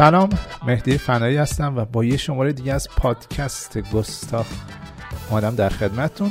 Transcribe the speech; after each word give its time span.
سلام 0.00 0.28
مهدی 0.66 0.98
فنایی 0.98 1.36
هستم 1.36 1.76
و 1.76 1.84
با 1.84 2.04
یه 2.04 2.16
شماره 2.16 2.52
دیگه 2.52 2.72
از 2.72 2.88
پادکست 2.96 3.78
گستاخ 3.92 4.46
اومدم 5.30 5.54
در 5.54 5.68
خدمتتون. 5.68 6.30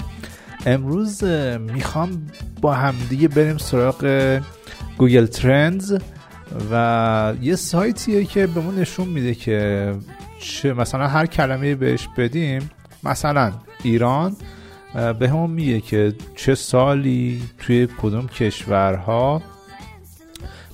امروز 0.66 1.24
می‌خوام 1.60 2.28
با 2.62 2.74
همدیگه 2.74 3.28
بریم 3.28 3.58
سراغ 3.58 4.40
گوگل 4.98 5.26
ترندز 5.26 5.98
و 6.72 7.34
یه 7.42 7.56
سایتیه 7.56 8.26
که 8.26 8.48
بهمون 8.48 8.76
نشون 8.76 9.08
میده 9.08 9.36
که 9.36 9.94
چه 10.40 10.74
مثلا 10.74 11.08
هر 11.08 11.26
کلمه 11.26 11.76
بهش 11.76 12.08
بدیم 12.18 12.70
مثلا 13.04 13.52
ایران 13.84 14.36
به 15.20 15.30
همون 15.30 15.52
میگه 15.52 15.82
که 15.82 16.14
چه 16.36 16.56
سالی 16.56 17.44
توی 17.60 17.88
کدوم 18.02 18.28
کشورها 18.28 19.42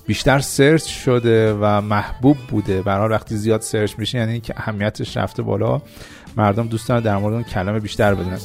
بیشتر 0.06 0.38
search 0.38 0.86
شده 0.86 1.54
و 1.54 1.80
محبوب 1.80 2.36
بوده. 2.50 2.82
برای 2.82 3.08
وقتی 3.08 3.36
زیاد 3.36 3.60
search 3.60 3.94
میشه 3.98 4.18
یعنی 4.18 4.40
که 4.40 4.54
اهمیتش 4.56 5.16
رفته 5.16 5.42
بالا. 5.42 5.82
مردم 6.36 6.66
دوست 6.66 6.85
دارن 6.85 7.00
در 7.00 7.16
مورد 7.16 7.34
اون 7.34 7.42
کلمه 7.42 7.80
بیشتر 7.80 8.14
بدونن. 8.14 8.38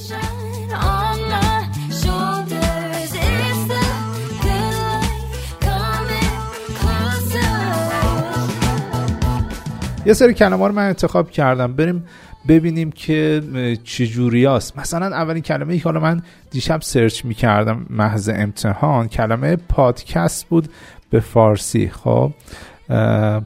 یه 10.06 10.14
سری 10.14 10.34
کلمه 10.34 10.68
رو 10.68 10.74
من 10.74 10.88
انتخاب 10.88 11.32
کردم. 11.32 11.74
بریم 11.74 12.06
ببینیم 12.48 12.92
که 12.92 13.42
چجوری 13.84 14.46
هست. 14.46 14.80
مثلا 14.80 15.06
اولین 15.06 15.44
کلمه 15.44 15.74
ای 15.74 15.80
که 15.80 15.86
حالا 15.86 16.00
من 16.00 16.22
دیشب 16.52 16.82
search 16.82 17.26
می‌کردم 17.26 17.86
محض 17.90 18.30
امتحان 18.30 19.08
کلمه 19.08 19.56
پادکست 19.56 20.48
بود. 20.48 20.70
به 21.12 21.20
فارسی. 21.20 21.90
خب 21.90 22.32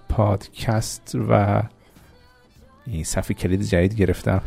پادکست 0.09 1.17
و 1.29 1.63
این 2.87 3.03
صفحه 3.03 3.33
کلید 3.33 3.61
جدید 3.61 3.95
گرفتم. 3.95 4.41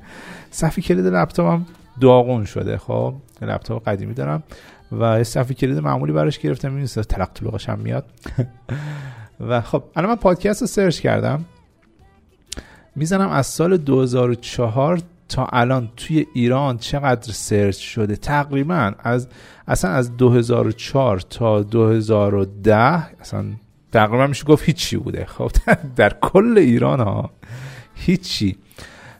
صفحه 0.50 0.82
کلید 0.82 1.06
لپتاپم 1.06 1.66
داغون 2.00 2.44
شده. 2.44 2.78
خب 2.78 3.14
لپتاپ 3.42 3.88
قدیمی 3.88 4.14
دارم 4.14 4.42
و 4.92 5.24
صفحه 5.24 5.54
کلید 5.54 5.78
معمولی 5.78 6.12
براش 6.12 6.38
گرفتم. 6.38 6.76
این 6.76 6.86
تلق 6.86 7.30
طلقش 7.32 7.68
هم 7.68 7.78
میاد. 7.78 8.04
و 9.48 9.60
خب 9.60 9.82
الان 9.96 10.10
من 10.10 10.16
پادکست 10.16 10.60
رو 10.60 10.66
search 10.66 11.00
کردم. 11.00 11.44
می‌زنم 12.96 13.28
از 13.28 13.46
سال 13.46 13.76
2004 13.76 15.00
تا 15.28 15.48
الان 15.52 15.88
توی 15.96 16.26
ایران 16.34 16.78
چقدر 16.78 17.32
search 17.32 17.78
شده؟ 17.78 18.16
تقریبا 18.16 18.92
از 18.98 19.28
اصلا 19.68 19.90
از 19.90 20.16
2004 20.16 21.20
تا 21.20 21.62
2010 21.62 22.74
اصلا 23.20 23.44
تقریبا 23.92 24.26
میشه 24.26 24.44
گفت 24.44 24.64
هیچی 24.64 24.96
بوده. 24.96 25.24
خب 25.24 25.50
در 25.96 26.16
کل 26.20 26.58
ایران 26.58 27.00
ها 27.00 27.30
هیچی. 27.94 28.56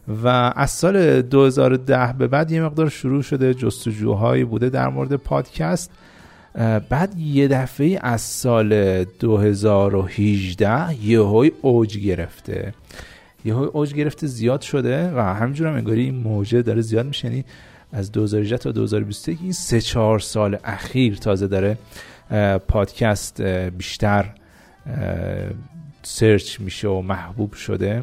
و 0.08 0.52
از 0.56 0.70
سال 0.70 1.22
2010 1.22 2.14
به 2.18 2.28
بعد 2.28 2.50
یه 2.50 2.62
مقدار 2.62 2.88
شروع 2.88 3.22
شده 3.22 3.54
جستجوهایی 3.54 4.44
بوده 4.44 4.68
در 4.68 4.88
مورد 4.88 5.16
پادکست. 5.16 5.90
بعد 6.88 7.18
یه 7.18 7.48
دفعه 7.48 7.98
از 8.02 8.20
سال 8.20 9.04
2018 9.04 11.04
یه 11.04 11.20
های 11.20 11.52
اوج 11.62 11.98
گرفته. 11.98 12.74
یه 13.44 13.54
های 13.54 13.66
اوج 13.66 13.94
گرفته 13.94 14.26
زیاد 14.26 14.60
شده 14.60 15.12
و 15.16 15.34
همینجور 15.34 15.68
هم 15.68 15.74
انگاری 15.74 16.02
این 16.02 16.14
موجه 16.14 16.62
داره 16.62 16.80
زیاد 16.80 17.06
میشه. 17.06 17.28
یعنی 17.28 17.44
از 17.92 18.12
2018 18.12 18.58
تا 18.58 18.72
2021 18.72 19.38
این 19.42 19.52
سه 19.52 19.80
چهار 19.80 20.18
سال 20.18 20.58
اخیر 20.64 21.16
تازه 21.16 21.46
داره 21.46 21.78
پادکست 22.68 23.42
بیشتر 23.42 24.34
سرچ 26.02 26.60
میشه 26.60 26.88
و 26.88 27.02
محبوب 27.02 27.52
شده. 27.52 28.02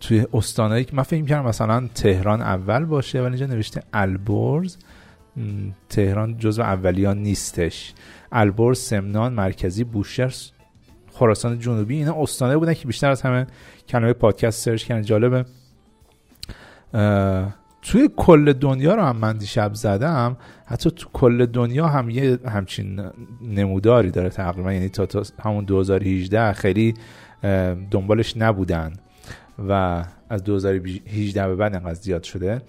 توی 0.00 0.26
استانایی 0.32 0.84
که 0.84 0.96
من 0.96 1.02
فکر 1.02 1.22
می‌کنم 1.22 1.44
مثلا 1.44 1.88
تهران 1.94 2.40
اول 2.40 2.84
باشه 2.84 3.18
ولی 3.18 3.26
اینجا 3.28 3.46
نوشته 3.46 3.82
البرز. 3.92 4.76
تهران 5.88 6.38
جزو 6.38 6.62
اولیان 6.62 7.18
نیستش. 7.18 7.94
البرز 8.32 8.78
سمنان 8.78 9.32
مرکزی 9.32 9.84
بوشهر 9.84 10.34
خراسان 11.18 11.58
جنوبی 11.58 11.96
اینا 11.96 12.22
استانه 12.22 12.56
بودن 12.56 12.74
که 12.74 12.86
بیشتر 12.86 13.10
از 13.10 13.22
همه 13.22 13.46
کلمه 13.88 14.12
پادکست 14.12 14.64
سرچ 14.64 14.84
کردن 14.84 15.02
جالبه. 15.02 15.44
توی 17.82 18.08
کل 18.16 18.52
دنیا 18.52 18.94
رو 18.94 19.02
هم 19.02 19.16
من 19.16 19.36
دیشب 19.36 19.74
زدم 19.74 20.36
حتی 20.66 20.90
تو 20.90 21.08
کل 21.12 21.46
دنیا 21.46 21.86
هم 21.86 22.10
یه 22.10 22.38
همچین 22.46 23.00
نموداری 23.42 24.10
داره 24.10 24.28
تقریبا 24.28 24.72
یعنی 24.72 24.88
تا, 24.88 25.06
تا 25.06 25.22
همون 25.42 25.64
2018 25.64 26.52
خیلی 26.52 26.94
دنبالش 27.90 28.36
نبودن 28.36 28.92
و 29.68 30.04
از 30.30 30.44
2018 30.44 31.48
به 31.48 31.56
بعد 31.56 31.74
انقدر 31.74 31.94
زیاد 31.94 32.22
شده. 32.22 32.62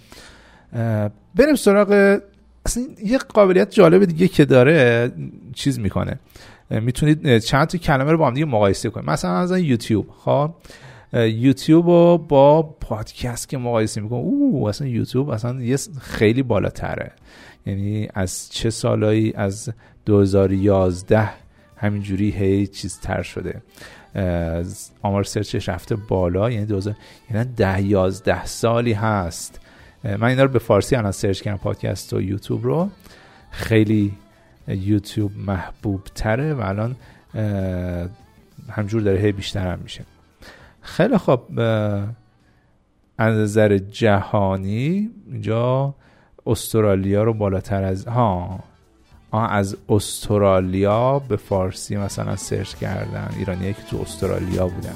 بریم 1.36 1.56
سراغ 1.56 2.20
اصلا 2.66 2.84
یه 3.04 3.18
قابلیت 3.18 3.72
جالب 3.72 4.06
دیگه 4.06 4.28
که 4.28 4.46
داره 4.46 5.12
چیز 5.54 5.80
می‌کنه. 5.80 6.20
می‌تونید 6.70 7.38
چند 7.38 7.68
تا 7.68 7.78
کلمه 7.78 8.12
رو 8.12 8.18
با 8.18 8.28
هم 8.28 8.34
دیگه 8.34 8.46
مقایسه 8.46 8.90
کنید. 8.90 9.10
مثلا 9.10 9.32
از 9.32 9.52
یوتیوب 9.52 10.08
خب؟ 10.18 10.52
یوتیوب 11.14 11.88
رو 11.88 12.18
با 12.18 12.64
پادکست 12.64 13.50
که 13.50 13.58
مقایسه 13.58 14.02
می‌کنم 14.02 14.20
او 14.20 14.70
اصلا 14.70 14.88
یوتیوب 14.88 15.30
اصلا 15.30 15.62
یه 15.62 15.78
خیلی 16.02 16.44
بالاتره. 16.44 17.12
یعنی 17.66 18.08
از 18.14 18.50
چه 18.50 18.70
سالایی؟ 18.70 19.34
از 19.34 19.70
2011 20.06 21.30
همینجوری 21.78 22.32
هی 22.32 22.68
چیز 22.68 23.00
تر 23.00 23.22
شده 23.22 23.62
آمار 25.02 25.24
سرچش 25.24 25.70
رفته 25.70 25.96
بالا 25.96 26.52
یعنی 26.52 26.66
2000 26.66 26.96
یعنی 27.32 27.50
ده 27.58 27.82
یازده 27.82 28.46
سالی 28.46 28.94
هست. 28.94 29.60
من 30.04 30.24
اینا 30.24 30.44
رو 30.44 30.50
به 30.50 30.60
فارسی 30.60 30.96
الان 30.96 31.12
سرچ 31.12 31.42
کردم 31.42 31.58
پادکست 31.58 32.14
و 32.14 32.22
یوتیوب 32.22 32.64
رو. 32.64 32.90
خیلی 33.52 34.14
یوتیوب 34.70 35.32
محبوب 35.38 36.04
تره 36.16 36.54
و 36.54 36.62
الان 36.62 36.96
همجور 38.70 39.02
داره 39.02 39.20
هی 39.20 39.32
بیشتر 39.32 39.72
هم 39.72 39.80
میشه. 39.80 40.04
خیلی 40.82 41.18
خب 41.18 41.42
از 43.18 43.36
نظر 43.36 43.78
جهانی 43.78 45.10
اینجا 45.32 45.96
استرالیا 46.46 47.24
رو 47.24 47.34
بالاتر 47.34 47.84
از 47.84 48.08
ها 48.08 48.60
از 49.34 49.78
استرالیا 49.90 51.20
به 51.20 51.36
فارسی 51.36 51.98
مثلا 51.98 52.36
سرچ 52.36 52.76
کردن 52.76 53.30
ایرانی 53.38 53.74
که 53.74 53.82
تو 53.82 54.02
استرالیا 54.02 54.68
بودن. 54.68 54.96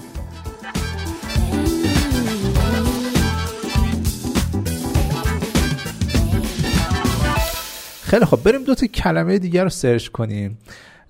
خیلی 8.14 8.26
خب 8.26 8.44
بریم 8.44 8.64
دو 8.64 8.76
تا 8.76 8.88
کلمه 8.88 9.40
دیگر 9.40 9.64
رو 9.64 9.70
سرچ 9.70 10.08
کنیم. 10.08 10.58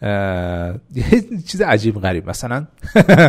یه 0.01 1.05
چیز 1.47 1.61
عجیب 1.61 2.01
غریب 2.01 2.29
مثلا 2.29 2.67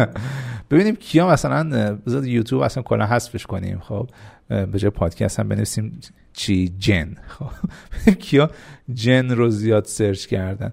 ببینیم 0.70 0.96
کیا 0.96 1.28
مثلا 1.28 1.94
بذار 2.06 2.26
یوتیوب 2.26 2.62
اصلا 2.62 2.82
کلا 2.82 3.06
حذفش 3.06 3.46
کنیم. 3.46 3.78
خب 3.78 4.10
به 4.48 4.78
جای 4.78 4.90
پادکست 4.90 5.40
هم 5.40 5.48
بنویسیم 5.48 6.00
چی؟ 6.32 6.74
جن. 6.78 7.16
خب 7.26 7.50
کیا 8.24 8.50
جن 8.92 9.30
رو 9.30 9.50
زیاد 9.50 9.84
سرچ 9.84 10.26
کردن. 10.26 10.72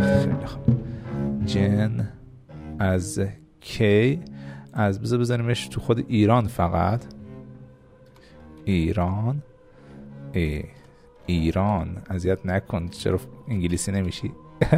خیلی 0.00 0.46
خوب 0.46 0.80
جن 1.46 2.08
از 2.78 3.20
کی؟ 3.60 4.20
از 4.76 5.00
بذار 5.00 5.18
بزنیمش 5.18 5.68
تو 5.68 5.80
خود 5.80 6.04
ایران 6.08 6.46
فقط. 6.46 7.04
ایران. 8.64 9.42
ای 10.32 10.64
ایران. 11.26 11.96
اذیت 12.10 12.46
نکن. 12.46 12.88
چرا 12.88 13.20
انگلیسی 13.48 13.92
نمیشی؟ 13.92 14.32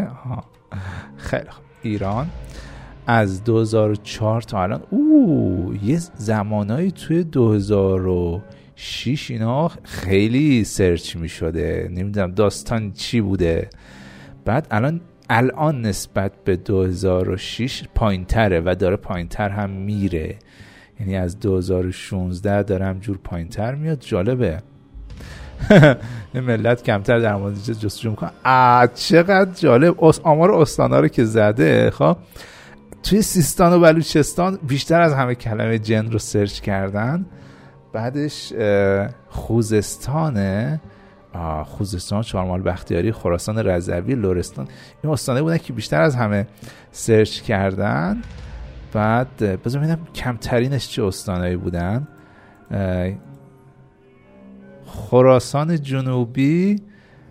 خیلی 1.16 1.50
خوب. 1.50 1.64
ایران. 1.82 2.30
از 3.06 3.44
2004 3.44 4.42
تا 4.42 4.62
الان. 4.62 4.82
او 4.90 5.74
یه 5.82 5.98
زمانایی 5.98 6.90
توی 6.90 7.24
2006 7.24 9.30
اینا 9.30 9.70
خیلی 9.82 10.64
سرچ 10.64 11.16
می 11.16 11.28
شده 11.28 11.88
نمی‌دونم 11.92 12.30
داستان 12.30 12.92
چی 12.92 13.20
بوده. 13.20 13.70
بعد 14.44 14.66
الان 14.70 15.00
الان 15.30 15.80
نسبت 15.80 16.32
به 16.44 16.56
2006 16.56 17.84
پایینتره 17.94 18.62
و 18.64 18.74
داره 18.78 18.96
پایینتر 18.96 19.48
هم 19.48 19.70
میره. 19.70 20.36
یعنی 21.00 21.16
از 21.16 21.40
2016 21.40 22.62
داره 22.62 22.86
هم 22.86 22.98
جور 22.98 23.18
پایینتر 23.24 23.74
میاد. 23.74 24.00
جالبه. 24.00 24.62
ملت 26.34 26.82
کمتر 26.82 27.18
در 27.18 27.36
مورد 27.36 27.54
جستجو 27.54 28.10
می‌کنن 28.10 28.30
چقدر 28.94 29.52
جالب. 29.52 30.04
آمار 30.22 30.52
استانا 30.52 31.00
رو 31.00 31.08
که 31.08 31.24
زده 31.24 31.90
خب 31.90 32.16
توی 33.02 33.22
سیستان 33.22 33.72
و 33.72 33.80
بلوچستان 33.80 34.58
بیشتر 34.68 35.00
از 35.00 35.14
همه 35.14 35.34
کلمه 35.34 35.78
جن 35.78 36.10
رو 36.10 36.18
سرچ 36.18 36.60
کردن. 36.60 37.26
بعدش 37.92 38.52
خوزستانه. 39.28 40.80
خوزستان 41.64 42.22
چهارمال 42.22 42.62
بختیاری 42.62 43.12
خراسان 43.12 43.58
رضوی 43.58 44.14
لورستان 44.14 44.68
این 45.04 45.12
استانه 45.12 45.42
بودن 45.42 45.58
که 45.58 45.72
بیشتر 45.72 46.02
از 46.02 46.16
همه 46.16 46.46
سرچ 46.92 47.40
کردن. 47.40 48.22
بعد 48.92 49.62
بذار 49.64 49.82
ببینم 49.82 49.98
کمترینش 50.14 50.88
چه 50.88 51.04
استانهایی 51.04 51.56
بودن. 51.56 52.08
خراسان 54.86 55.82
جنوبی 55.82 56.82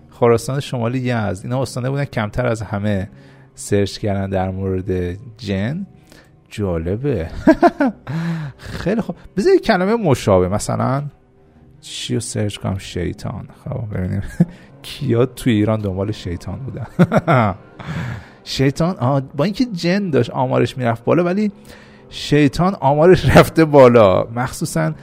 خراسان 0.09 0.59
شمالی 0.59 0.99
یزد. 0.99 1.45
اینا 1.45 1.61
استانه 1.61 1.89
بودن 1.89 2.05
کمتر 2.05 2.47
از 2.47 2.61
همه 2.61 3.09
سرچ 3.55 3.97
کردن 3.97 4.29
در 4.29 4.49
مورد 4.49 5.17
جن. 5.37 5.87
جالبه. 6.49 7.27
خیلی 8.81 9.01
خوب. 9.01 9.15
بذار 9.37 9.57
کلمه 9.57 9.95
مشابه 9.95 10.47
مثلا 10.47 11.03
چی 11.81 12.13
رو 12.13 12.19
search 12.19 12.57
کنم؟ 12.57 12.77
شیطان. 12.77 13.47
خب 13.63 13.97
ببینیم. 13.97 14.23
کیا 14.81 15.25
تو 15.25 15.49
ایران 15.49 15.79
دنبال 15.81 16.11
شیطان 16.11 16.59
بودن؟ 16.59 16.87
شیطان 18.43 19.21
با 19.35 19.43
اینکه 19.43 19.65
جن 19.65 20.09
داشت 20.09 20.29
آمارش 20.29 20.77
می‌رفت 20.77 21.03
بالا 21.03 21.23
ولی 21.23 21.51
شیطان 22.09 22.75
آمارش 22.79 23.25
رفته 23.37 23.65
بالا. 23.65 24.23
مخصوصا 24.35 24.93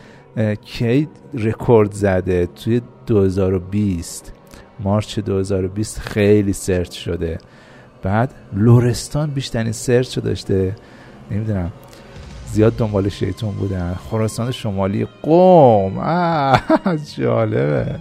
کی 0.64 1.08
رکورد 1.34 1.92
زده 1.92 2.46
توی 2.46 2.80
2020 3.06 4.32
March 4.80 5.18
2020 5.18 5.98
خیلی 5.98 6.52
search 6.52 6.92
شده. 6.92 7.38
بعد 8.02 8.34
لرستان 8.52 9.30
بیشترین 9.30 9.72
search 9.72 10.18
داشته. 10.18 10.76
نمی‌دونم. 11.30 11.72
زیاد 12.54 12.76
دنبال 12.76 13.08
شیطان 13.08 13.50
بودن 13.50 13.94
خراسان 14.10 14.50
شمالی 14.50 15.06
قوم. 15.22 15.94
جالبه. 17.16 18.00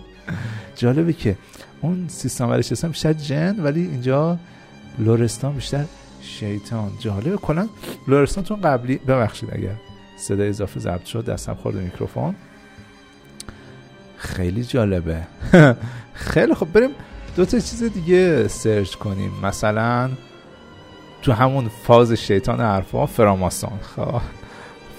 جالبه 0.76 1.14
که 1.14 1.36
اون 1.82 2.06
سیستم 2.08 2.48
بلوچستان 2.48 2.92
بیشتر 2.92 3.14
جن 3.14 3.60
ولی 3.60 3.82
اینجا 3.82 4.38
لورستان 5.00 5.54
بیشتر 5.54 5.86
شیطان. 6.22 6.92
جالبه 7.00 7.38
کلا 7.38 7.68
لورستان 8.08 8.44
تو 8.44 8.56
قبلی 8.64 8.98
ببخشید 8.98 9.50
اگر 9.54 9.76
صدای 10.18 10.50
اضافه 10.50 10.80
ضبط 10.80 11.06
شد 11.06 11.26
دستم 11.26 11.54
خورد 11.54 11.76
میکروفون. 11.76 12.36
خیلی 14.18 14.64
جالبه. 14.64 15.22
خیلی 16.14 16.54
خب 16.54 16.68
بریم 16.74 16.90
دو 17.36 17.46
تا 17.46 17.60
چیز 17.60 17.84
دیگه 17.84 18.48
سرچ 18.48 18.96
کنیم. 18.96 19.32
مثلا 19.44 20.10
تو 21.22 21.32
همون 21.32 21.70
فاز 21.84 22.12
شیطان 22.12 22.60
حرفا 22.60 23.06
فراماسون. 23.06 23.80
خب. 23.96 24.43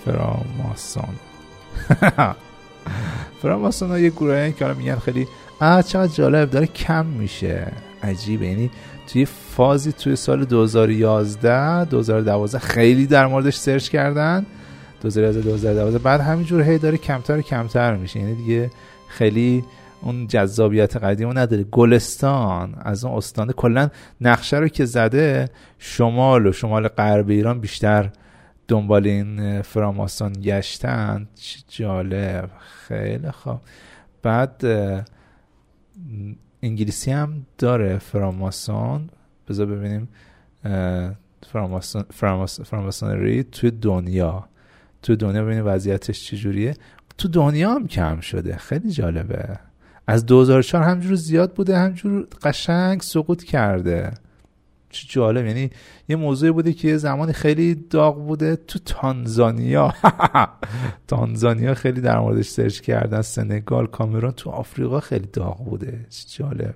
فراماسون. 0.05 1.15
فراماسون 3.43 3.89
ها 3.89 3.99
یه 3.99 4.11
گروه 4.11 4.53
که 4.53 4.67
میگن 4.67 4.97
خیلی 4.97 5.27
آه 5.61 5.83
چقدر 5.83 6.13
جالب 6.13 6.51
داره 6.51 6.67
کم 6.67 7.07
میشه. 7.07 7.73
عجیبه. 8.03 8.47
یعنی 8.47 8.71
توی 9.07 9.25
فازی 9.25 9.93
توی 9.93 10.17
سال 10.17 10.45
2011 10.45 11.85
2012 11.85 12.59
خیلی 12.59 13.07
در 13.07 13.27
موردش 13.27 13.57
سرچ 13.57 13.89
کردن. 13.89 14.47
2011 15.03 15.41
2012 15.43 15.99
بعد 15.99 16.21
همینجور 16.21 16.63
هی 16.63 16.79
داره 16.79 16.97
کمتر 16.97 17.41
کمتر 17.41 17.97
میشه. 17.97 18.21
یعنی 18.21 18.35
دیگه 18.35 18.71
خیلی 19.09 19.65
اون 20.03 20.27
جذابیت 20.27 20.97
قدیم 20.97 21.39
نداره. 21.39 21.65
گلستان 21.65 22.75
از 22.83 23.05
اون 23.05 23.17
استان 23.17 23.53
کلا 23.53 23.89
نقشه 24.21 24.57
رو 24.57 24.69
که 24.69 24.85
زده 24.85 25.49
شمال 25.79 26.47
و 26.47 26.53
شمال 26.53 26.89
غرب 26.89 27.31
ایران 27.31 27.61
بیشتر 27.61 28.11
دنبال 28.69 29.07
این 29.07 29.63
فراماسون 29.63 30.33
گشتن. 30.33 31.29
جالب. 31.69 32.51
خیلی 32.89 33.31
خوب. 33.31 33.61
بعد 34.23 34.65
انگلیسی 36.63 37.11
هم 37.11 37.47
داره 37.59 37.99
فراماسون. 37.99 39.11
بذار 39.49 39.67
ببینیم 39.67 40.09
فراماسون 41.47 42.05
فراماسونری 42.65 43.43
توی 43.43 43.71
دنیا. 43.71 44.49
توی 45.03 45.17
دنیا 45.17 45.45
ببینیم 45.45 45.67
وضعیتش 45.67 46.25
چجوریه. 46.25 46.75
تو 47.19 47.29
دنیا 47.29 47.75
هم 47.75 47.87
کم 47.87 48.21
شده. 48.21 48.57
خیلی 48.57 48.91
جالبه. 48.91 49.59
از 50.07 50.27
2004 50.27 50.83
همجور 50.83 51.15
زیاد 51.15 51.55
بوده 51.55 51.79
همجور 51.79 52.27
قشنگ 52.43 53.01
سقوط 53.01 53.43
کرده. 53.43 54.15
چه 54.95 55.07
جالب. 55.11 55.47
یعنی 55.47 55.71
یه 56.09 56.17
موضوعی 56.17 56.53
بوده 56.53 56.73
که 56.73 56.89
یه 56.89 56.97
زمانی 56.97 57.33
خیلی 57.33 57.75
داغ 57.75 58.27
بوده 58.27 58.57
تو 58.57 58.79
تانزانیا. 58.79 59.95
تانزانیا 61.09 61.75
خیلی 61.75 62.01
در 62.01 62.19
موردش 62.19 62.49
سرچ 62.49 62.81
کردن. 62.81 63.23
سنگال 63.23 63.87
کامرون 63.87 64.31
تو 64.31 64.51
آفریقا 64.51 65.01
خیلی 65.01 65.29
داغ 65.33 65.65
بوده. 65.65 66.07
چه 66.11 66.43
جالب. 66.43 66.75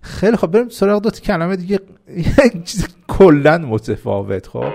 خیلی 0.00 0.36
خب 0.36 0.46
بریم 0.46 0.68
سراغ 0.68 1.02
دو 1.02 1.10
کلمه 1.10 1.56
دیگه. 1.56 1.80
چیز 2.64 2.88
کلا 3.08 3.58
متفاوت 3.58 4.46
خب. 4.46 4.72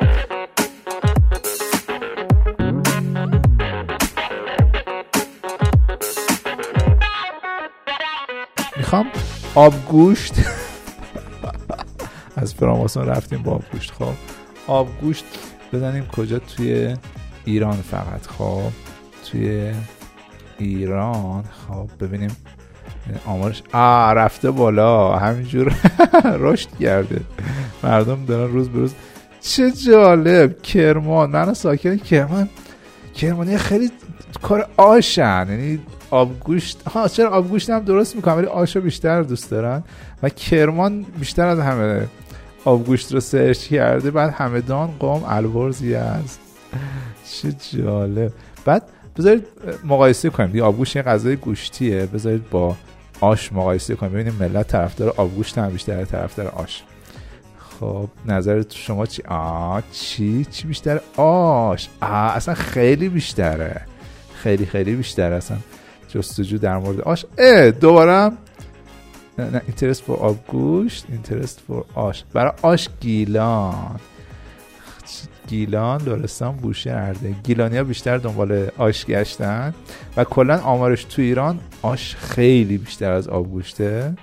می‌خوام 8.78 9.08
آبگوشت. 9.56 10.34
از 12.42 12.54
فراماسون 12.54 13.06
رفتیم 13.06 13.44
با 13.44 13.52
آبگوشت 13.52 13.92
خب 13.92 14.14
آبگوشت 14.68 15.26
بزنیم 15.74 16.08
کجا؟ 16.08 16.40
توی 16.40 16.96
ایران 17.46 17.82
فقط. 17.82 18.28
خب 18.28 18.62
توی 19.32 19.72
ایران. 20.58 21.44
خب 21.68 21.90
ببینیم. 22.00 22.38
آمارش 23.26 23.64
آ 23.74 24.14
رفته 24.14 24.52
بالا. 24.52 25.18
همینجور. 25.18 25.76
رشد 26.40 26.70
کرده. 26.80 27.22
مردم 27.84 28.26
دارن 28.26 28.52
روز 28.54 28.70
به 28.70 28.80
روز 28.80 28.94
چه 29.42 29.72
جالب. 29.72 30.62
کرمان. 30.62 31.30
من 31.30 31.54
ساکن 31.54 31.98
کرمان. 31.98 32.50
کرمانی 33.16 33.58
خیلی 33.58 33.92
کار 34.42 34.68
آشن. 34.78 35.48
یعنی 35.50 35.80
آبگوشت 36.12 36.82
ها 36.84 37.08
چرا 37.08 37.30
آبگوشت 37.30 37.70
هم 37.70 37.80
درست 37.80 38.16
می‌کنم 38.16 38.38
ولی 38.38 38.48
آشو 38.48 38.82
بیشتر 38.82 39.22
دوست 39.22 39.52
دارن. 39.52 39.84
و 40.24 40.30
کرمان 40.30 41.06
بیشتر 41.20 41.48
از 41.48 41.60
همه. 41.60 42.08
آبگوشت 42.66 43.14
رو 43.14 43.20
سرچ 43.20 43.68
کرده 43.68 44.12
بعد 44.12 44.30
همدان 44.30 44.88
قوم 45.00 45.24
البرز 45.28 45.84
است 45.84 46.40
چه 47.32 47.52
جالب. 47.78 48.32
بعد 48.66 48.84
بذارید 49.18 49.48
مقایسه 49.84 50.30
کنیم. 50.30 50.52
دیگه 50.52 50.64
آبگوشت 50.64 50.96
یه 50.96 51.02
غذای 51.02 51.36
گوشتیه. 51.36 52.06
بذارید 52.06 52.50
با 52.50 52.76
آش 53.22 53.54
مقایسه 53.54 53.96
کنیم. 53.96 54.12
ببینیم 54.14 54.36
ملت 54.40 54.68
طرفدار 54.68 55.14
آبگوشت 55.18 55.58
هم 55.58 55.70
بیشتر 55.70 56.06
طرفدار 56.06 56.48
آش. 56.48 56.84
خب 57.80 58.10
نظرت 58.26 58.74
شما 58.74 59.06
چی؟ 59.06 59.24
آ 59.28 59.80
چی؟ 59.92 60.46
چی 60.46 60.68
بیشتر؟ 60.68 61.02
آش. 61.18 61.90
آ 62.02 62.06
اصلا 62.06 62.54
خیلی 62.54 63.10
بیشتره. 63.10 63.82
خیلی 64.36 64.66
خیلی 64.66 64.96
بیشتر 64.96 65.34
اصلا. 65.34 65.58
جستجو 66.08 66.58
در 66.58 66.78
مورد 66.78 67.02
آش. 67.02 67.26
اه 67.38 67.72
دوباره 67.72 68.32
نه 69.40 69.62
اینترست 69.68 70.04
فور 70.04 70.18
آب 70.18 70.48
گوشت 70.48 71.06
اینترست 71.10 71.60
فور 71.68 71.86
آش. 71.96 72.24
برای 72.34 72.52
آش 72.62 72.90
گیلان. 73.00 74.00
گیلان 75.48 76.02
لرستان 76.02 76.56
بوشه 76.56 76.92
ارده. 76.92 77.36
گیلانی 77.44 77.78
ها 77.78 77.84
بیشتر 77.84 78.18
دنبال 78.18 78.70
آش 78.78 79.06
گشتن 79.06 79.74
و 80.18 80.24
کلا 80.24 80.58
آمارش 80.58 81.04
تو 81.04 81.22
ایران 81.22 81.60
آش 81.82 82.16
خیلی 82.16 82.78
بیشتر 82.78 83.12
از 83.12 83.28
آب 83.28 83.52
گوشته 83.52 84.14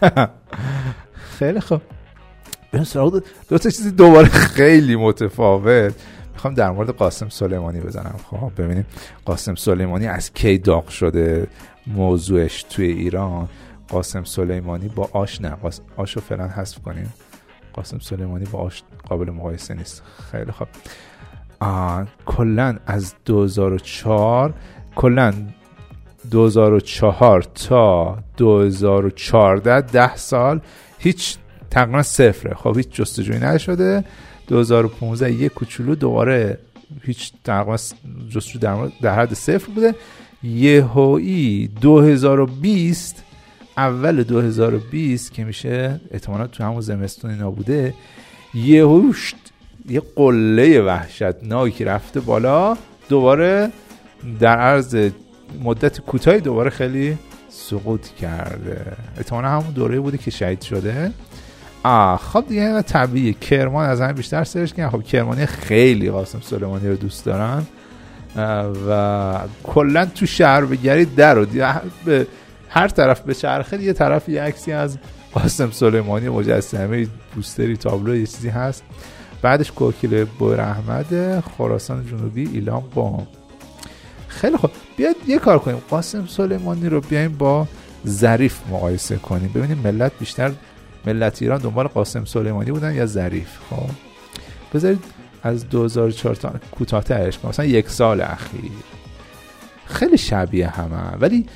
خیلی 1.38 1.60
خوب. 1.60 1.80
بریم 2.72 2.84
سراغ 2.84 3.22
دو 3.48 3.58
تا 3.58 3.70
چیزی 3.70 3.90
دوباره 3.90 4.28
خیلی 4.28 4.96
متفاوت. 4.96 5.94
می‌خوام 6.32 6.54
در 6.54 6.70
مورد 6.70 6.90
قاسم 6.90 7.28
سلیمانی 7.28 7.80
بزنم. 7.80 8.14
خب 8.30 8.52
ببینیم. 8.58 8.86
قاسم 9.24 9.54
سلیمانی 9.54 10.06
از 10.06 10.32
کی 10.32 10.58
داغ 10.58 10.88
شده 10.88 11.46
موضوعش 11.86 12.62
توی 12.62 12.86
ایران؟ 12.86 13.48
قاسم 13.88 14.24
سلیمانی 14.24 14.88
با 14.88 15.08
آش 15.12 15.40
نه. 15.40 15.56
آش 15.96 16.16
رو 16.16 16.22
فعلا 16.22 16.48
حذف 16.48 16.78
کنیم. 16.78 17.12
قاسم 17.72 17.98
سلیمانی 17.98 18.44
با 18.44 18.58
آش 18.58 18.82
قابل 19.08 19.30
مقایسه 19.30 19.74
نیست. 19.74 20.02
خیلی 20.30 20.52
خوب. 20.52 20.68
کلا 22.26 22.76
از 22.86 23.14
2004 23.24 24.54
کلا 24.96 25.32
2004 26.30 27.42
تا 27.42 28.18
2014 28.36 29.80
ده 29.80 30.16
سال. 30.16 30.60
هیچ 30.98 31.36
تقریبا 31.70 32.02
صفره. 32.02 32.54
خب 32.54 32.76
هیچ 32.76 32.88
جستجویی 32.88 33.40
نشده. 33.40 34.04
2015 34.48 35.32
یه 35.32 35.48
کوچولو 35.48 35.94
دوباره 35.94 36.58
هیچ 37.02 37.32
تقریبا 37.44 37.76
جستجو 38.28 38.58
در, 38.58 38.88
در 39.02 39.14
حد 39.14 39.34
صفر 39.34 39.72
بوده. 39.72 39.94
یهویی 40.42 41.68
2020 41.80 43.23
اول 43.76 44.22
2020 44.22 45.32
که 45.32 45.44
میشه 45.44 46.00
احتمالا 46.10 46.46
تو 46.46 46.64
همون 46.64 46.80
زمستون 46.80 47.30
اینا 47.30 47.50
بوده 47.50 47.94
یهوشت 48.54 49.36
یه 49.88 50.02
قله 50.16 50.82
وحشتناکی 50.82 51.84
رفته 51.84 52.20
بالا. 52.20 52.76
دوباره 53.08 53.70
در 54.40 54.58
عرض 54.58 55.10
مدت 55.64 56.00
کوتاهی 56.00 56.40
دوباره 56.40 56.70
خیلی 56.70 57.18
سقوط 57.48 58.08
کرده. 58.08 58.92
احتمالا 59.16 59.48
همون 59.48 59.70
دوره 59.70 60.00
بوده 60.00 60.18
که 60.18 60.30
شهید 60.30 60.62
شده. 60.62 61.12
آه 61.82 62.16
خب 62.16 62.44
دیگه 62.48 62.82
طبیعیه. 62.82 63.32
کرمان 63.32 63.88
از 63.88 64.00
همه 64.00 64.12
بیشتر 64.12 64.44
سرش 64.44 64.72
کردن 64.72 64.90
خب 64.90 65.02
کرمانی 65.02 65.46
خیلی 65.46 66.10
قاسم 66.10 66.40
سلیمانی 66.42 66.88
رو 66.88 66.96
دوست 66.96 67.24
دارن. 67.24 67.62
و 68.88 69.38
کلا 69.64 70.06
تو 70.06 70.26
شهر 70.26 70.64
بگری 70.64 71.04
در 71.04 71.38
و 71.38 71.46
به 72.04 72.26
هر 72.74 72.88
طرف 72.88 73.20
به 73.20 73.34
چرخه 73.34 73.82
یه 73.82 73.92
طرف 73.92 74.28
یه 74.28 74.42
عکسی 74.42 74.72
از 74.72 74.98
قاسم 75.32 75.70
سلیمانی 75.70 76.28
مجسمه 76.28 77.06
بوستری 77.34 77.76
تابلو 77.76 78.16
یه 78.16 78.26
چیزی 78.26 78.48
هست. 78.48 78.82
بعدش 79.42 79.72
کوکیل 79.72 80.24
بویر 80.24 80.60
احمد 80.60 81.40
خراسان 81.40 82.06
جنوبی 82.06 82.48
ایلام 82.52 82.84
بام 82.94 83.26
خیلی 84.28 84.56
خوب. 84.56 84.70
بیاد 84.96 85.16
یه 85.26 85.38
کار 85.38 85.58
کنیم. 85.58 85.82
قاسم 85.90 86.26
سلیمانی 86.26 86.88
رو 86.88 87.00
بیایم 87.00 87.32
با 87.32 87.68
ظریف 88.06 88.60
مقایسه 88.70 89.16
کنیم. 89.16 89.50
ببینیم 89.54 89.78
ملت 89.78 90.12
بیشتر 90.20 90.52
ملت 91.06 91.42
ایران 91.42 91.60
دنبال 91.60 91.86
قاسم 91.86 92.24
سلیمانی 92.24 92.70
بودن 92.70 92.94
یا 92.94 93.06
ظریف. 93.06 93.48
خب. 93.70 93.90
بذارید 94.74 95.04
از 95.42 95.68
2004 95.68 96.34
تا 96.34 96.52
کوتاه‌ترش 96.70 97.44
مثلا 97.44 97.64
یک 97.64 97.88
سال 97.90 98.20
اخیر. 98.20 98.70
خیلی 99.86 100.18
شبیه 100.18 100.68
همه. 100.68 101.16
ولی 101.20 101.46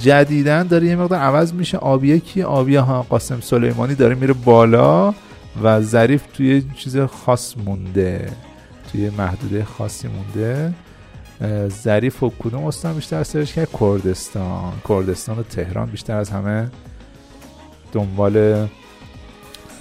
جدیدن 0.00 0.62
داره 0.66 0.86
یه 0.86 0.96
مقدار 0.96 1.18
عوض 1.18 1.52
میشه. 1.52 1.78
آبیه 1.78 2.18
کی؟ 2.18 2.42
آبیه 2.42 2.80
ها. 2.80 3.02
قاسم 3.02 3.40
سلیمانی 3.40 3.94
داره 3.94 4.14
میره 4.14 4.32
بالا 4.32 5.14
و 5.62 5.80
ظریف 5.80 6.22
توی 6.34 6.62
چیز 6.76 6.98
خاص 6.98 7.54
مونده. 7.66 8.28
توی 8.92 9.10
محدوده 9.10 9.64
خاصی 9.64 10.08
مونده. 10.08 10.74
ظریف 11.68 12.22
و 12.22 12.32
کدوم 12.38 12.64
استان 12.64 12.94
بیشتر 12.94 13.22
سرش 13.22 13.52
کرد؟ 13.52 13.68
کردستان. 13.80 14.72
کردستان 14.88 15.38
و 15.38 15.42
تهران 15.42 15.90
بیشتر 15.90 16.16
از 16.16 16.30
همه 16.30 16.70
دنبال 17.92 18.66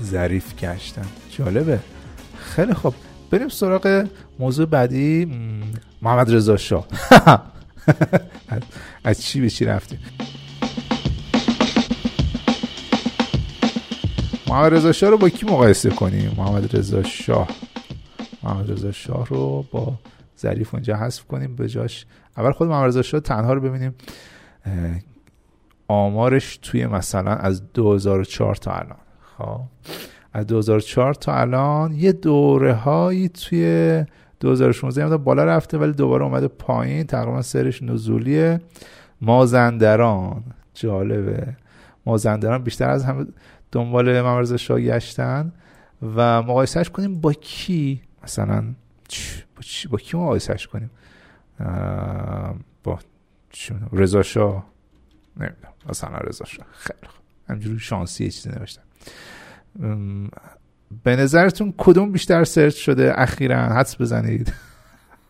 ظریف 0.04 0.56
گشتن. 0.56 1.06
جالبه. 1.38 1.80
خیلی 2.38 2.74
خوب. 2.74 2.94
بریم 3.32 3.50
سراغ 3.50 4.06
موضوع 4.40 4.66
بعدی. 4.66 5.32
محمد 6.02 6.34
رضا 6.36 6.58
شاه. 6.58 6.88
از 9.04 9.22
چی 9.22 9.42
به 9.42 9.50
چی 9.50 9.66
رفتیم 9.66 10.00
محمد 14.50 14.74
رضا 14.74 14.92
شاه 14.92 15.10
رو 15.10 15.18
با 15.18 15.30
کی 15.30 15.46
مقایسه 15.46 15.90
کنیم؟ 15.90 16.32
محمد 16.38 16.78
رضا 16.78 17.04
شاه. 17.04 17.48
محمد 18.44 18.72
رضا 18.72 18.92
شاه 18.92 19.28
رو 19.28 19.66
با 19.72 19.94
ظریف 20.40 20.74
اونجا 20.74 20.96
حذف 20.96 21.24
کنیم 21.24 21.56
به 21.56 21.70
جاش. 21.70 22.06
اول 22.38 22.52
خود 22.52 22.68
محمد 22.68 22.88
رضا 22.88 23.02
شاه 23.02 23.20
تنها 23.20 23.54
رو 23.54 23.62
ببینیم. 23.62 23.96
آمارش 25.88 26.58
توی 26.62 26.86
مثلا 26.88 27.32
از 27.32 27.74
2004 27.74 28.56
تا 28.56 28.72
الان. 28.72 28.98
خب. 29.38 29.62
از 30.34 30.48
2004 30.48 31.14
تا 31.14 31.34
الان 31.34 31.94
یه 31.94 32.12
دوره 32.12 32.74
هایی 32.74 33.30
توی 33.30 34.06
2016 34.40 35.04
هم 35.04 35.18
بالا 35.18 35.46
رفته 35.46 35.78
ولی 35.78 35.92
دوباره 35.92 36.24
اومده 36.24 36.48
پایین. 36.48 37.04
تقریبا 37.04 37.42
سرش 37.42 37.84
نزولیه. 37.84 38.62
مازندران. 39.22 40.44
جالبه. 40.74 41.56
مازندران 42.06 42.64
بیشتر 42.64 42.90
از 42.90 43.06
همه 43.06 43.26
دنبال 43.72 44.22
ممرز 44.22 44.54
شاه 44.54 44.82
گشتن 44.82 45.52
و 46.16 46.42
مقایسهش 46.42 46.90
کنیم 46.90 47.22
با 47.22 47.34
کی؟ 47.34 48.02
مثلا 48.24 48.64
با؟ 49.10 49.44
با 49.90 49.98
کی 49.98 50.18
مقایسهش 50.18 50.68
کنیم؟ 50.68 50.90
با 52.84 53.00
رضا 53.94 54.24
شاه. 54.24 54.66
نمی‌دونم. 55.38 55.74
مثلا 55.90 56.18
رضا 56.18 56.46
شاه. 56.46 56.66
خیلی 56.72 57.08
خوب. 57.08 57.24
همجوری 57.50 57.80
شانسی 57.80 58.32
چیزی 58.32 58.50
نوشتم. 58.50 58.82
به 61.04 61.16
نظرتون 61.16 61.74
کدوم 61.78 62.12
بیشتر 62.12 62.44
سرچ 62.44 62.76
شده؟ 62.76 63.14
اخیرا 63.16 63.58
حدس 63.58 64.02
بزنید. 64.02 64.54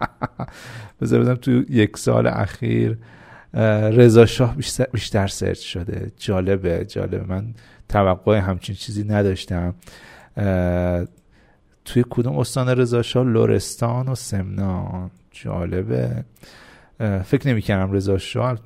بذار 1.01 1.35
تو 1.35 1.51
یک 1.51 1.97
سال 1.97 2.27
اخیر 2.27 2.97
رضا 3.93 4.25
شاه 4.25 4.55
بیشتر, 4.55 4.87
بیشتر 4.93 5.27
سرچ 5.27 5.59
شده. 5.59 6.11
جالبه 6.17 6.85
جالبه. 6.85 7.23
من 7.27 7.53
توقع 7.89 8.37
همچین 8.37 8.75
چیزی 8.75 9.03
نداشتم. 9.03 9.75
توی 11.85 12.03
کدوم 12.09 12.37
استان 12.37 12.69
رضا 12.69 13.01
شاه؟ 13.01 13.23
لورستان 13.25 14.07
و 14.07 14.15
سمنان. 14.15 15.11
جالبه. 15.31 16.25
فکر 17.25 17.47
نمی 17.47 17.61
کردم 17.61 17.91
رضا 17.91 18.17
شاه 18.17 18.59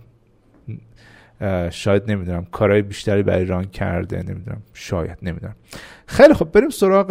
شاید 1.71 2.11
نمی‌دونم. 2.11 2.45
کارهای 2.45 2.81
بیشتری 2.81 3.23
برای 3.23 3.39
ایران 3.39 3.65
کرده 3.65 4.17
نمی‌دونم. 4.17 4.61
شاید 4.73 5.17
نمی‌دونم. 5.21 5.55
خیلی 6.05 6.33
خب 6.33 6.51
بریم 6.51 6.69
سراغ 6.69 7.07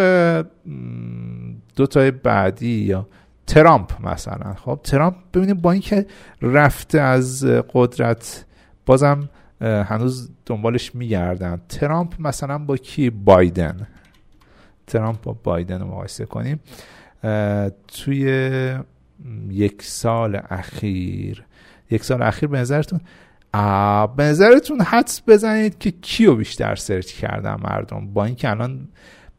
دو 1.76 1.87
تای 1.87 2.10
بعدی 2.10 2.68
یا 2.68 3.08
ترامپ 3.46 4.06
مثلا. 4.06 4.54
خب 4.54 4.80
ترامپ 4.84 5.14
ببینیم 5.34 5.54
با 5.54 5.72
اینکه 5.72 6.06
رفته 6.42 7.00
از 7.00 7.44
قدرت 7.44 8.44
بازم 8.87 9.28
هنوز 9.60 10.30
دنبالش 10.46 10.94
میگردن. 10.94 11.60
ترامپ 11.68 12.14
مثلا 12.18 12.58
با 12.58 12.76
کی؟ 12.76 13.10
بایدن. 13.10 13.88
ترامپ 14.87 15.22
با 15.22 15.37
بایدن 15.44 15.80
رو 15.80 15.87
مقایسه 15.87 16.25
کنیم. 16.25 16.60
توی 17.88 18.25
یک 19.49 19.82
سال 19.82 20.40
اخیر. 20.50 21.44
یک 21.90 22.04
سال 22.04 22.22
اخیر 22.22 22.49
به 22.49 22.58
نظرتون 22.58 23.00
به 24.16 24.23
نظرتون 24.25 24.80
حدس 24.80 25.23
بزنید 25.26 25.78
که 25.78 25.90
کیو 25.90 26.35
بیشتر 26.35 26.75
search 26.75 27.12
کردن 27.12 27.57
مردم؟ 27.64 28.07
با 28.12 28.25
اینکه 28.25 28.50
الان 28.50 28.88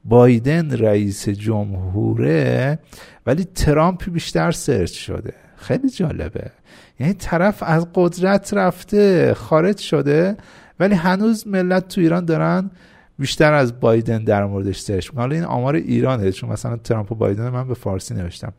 بایدن 0.05 0.71
رئیس 0.71 1.29
جمهوره 1.29 2.79
ولی 3.25 3.43
ترامپ 3.43 4.09
بیشتر 4.09 4.51
search 4.51 4.93
شده. 4.93 5.33
خیلی 5.55 5.89
جالبه. 5.89 6.51
یعنی 6.99 7.13
طرف 7.13 7.63
از 7.63 7.87
قدرت 7.93 8.53
رفته 8.53 9.33
خارج 9.33 9.77
شده 9.77 10.37
ولی 10.79 10.95
هنوز 10.95 11.47
ملت 11.47 11.87
تو 11.87 12.01
ایران 12.01 12.25
دارن 12.25 12.71
بیشتر 13.19 13.53
از 13.53 13.79
بایدن 13.79 14.23
در 14.23 14.45
موردش 14.45 14.79
search 14.79 15.07
می‌کنن. 15.07 15.21
حالا 15.21 15.35
این 15.35 15.43
آمار 15.43 15.75
ایرانه 15.75 16.31
چون 16.31 16.49
مثلا 16.49 16.77
ترامپ 16.77 17.11
و 17.11 17.15
بایدن 17.15 17.49
من 17.49 17.67
به 17.67 17.73
فارسی 17.73 18.13
نوشتم. 18.13 18.53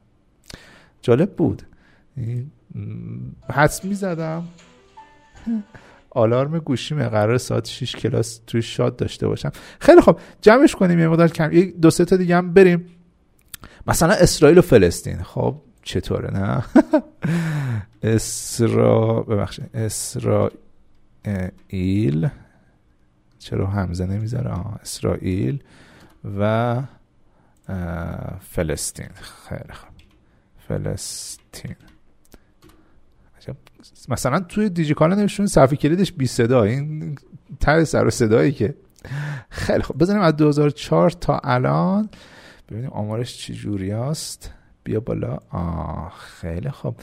جالب 1.03 1.33
بود. 1.33 1.63
حدس 3.51 3.85
می‌زدم. 3.85 4.45
آلارم 6.11 6.59
گوشیم 6.59 7.09
قراره 7.09 7.39
ساعت 7.39 7.69
6 7.69 7.97
کلاس 7.97 8.41
توی 8.47 8.63
شاد 8.63 8.97
داشته 8.97 9.27
باشم. 9.27 9.51
خیلی 9.81 10.01
خب 10.01 10.19
جمعش 10.41 10.75
کنیم 10.75 10.99
یه 10.99 11.09
مقدار 11.09 11.29
کم 11.29 11.53
یک 11.53 11.77
دو 11.77 11.91
سه 11.91 12.05
تا 12.05 12.17
دیگه 12.17 12.37
هم 12.37 12.55
بریم. 12.55 12.87
مثلا 13.87 14.15
اسرائیل 14.15 14.59
و 14.59 14.63
فلسطین. 14.63 15.23
خب 15.23 15.57
چطوره 15.83 16.31
نه؟ 16.31 16.65
اسرا 18.03 19.23
ببخشید. 19.23 19.71
اسرائیل. 19.75 20.59
چرا 23.39 23.67
همزه 23.67 24.07
نمی‌ذاره؟ 24.07 24.51
اسرائیل 24.83 25.63
و 26.39 26.83
فلسطین. 28.51 29.09
خیلی 29.49 29.73
خب. 29.73 29.89
فلسطین. 30.69 31.77
مثلا 34.09 34.41
توی 34.41 34.69
دیجیکالا 34.69 35.15
نمیشون 35.15 35.47
صفحه 35.47 35.77
کلیدش 35.77 36.13
بی 36.13 36.27
صدا. 36.27 36.63
این 36.63 37.19
تر 37.61 37.85
سر 37.85 38.07
و 38.07 38.11
صدایی 38.11 38.53
که. 38.53 38.75
خیلی 39.51 39.83
خب 39.83 39.99
بزنیم 39.99 40.21
از 40.21 40.37
2004 40.37 41.11
تا 41.11 41.39
الان. 41.45 42.09
ببینیم 42.71 42.91
آمارش 42.91 43.39
چی 43.39 43.55
جوری 43.55 43.93
است 43.93 44.51
بیا 44.85 45.01
بالا. 45.01 45.39
آه 45.51 46.13
خیلی 46.19 46.71
خب 46.71 46.95